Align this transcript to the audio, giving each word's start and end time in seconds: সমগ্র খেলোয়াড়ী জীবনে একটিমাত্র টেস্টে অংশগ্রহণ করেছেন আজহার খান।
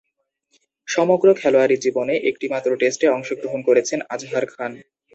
সমগ্র 0.87 1.27
খেলোয়াড়ী 1.33 1.75
জীবনে 1.77 2.15
একটিমাত্র 2.29 2.69
টেস্টে 2.75 3.07
অংশগ্রহণ 3.09 3.59
করেছেন 3.67 3.99
আজহার 4.09 4.45
খান। 4.53 4.71